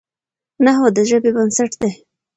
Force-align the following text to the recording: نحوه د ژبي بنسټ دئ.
نحوه 0.65 0.89
د 0.95 0.97
ژبي 1.09 1.31
بنسټ 1.35 1.71
دئ. 1.81 1.91